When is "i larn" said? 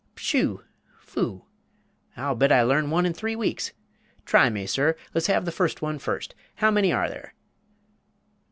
2.51-2.89